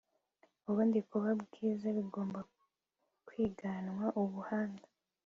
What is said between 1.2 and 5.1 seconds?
bwiza bigomba kwiganwa ubuhanga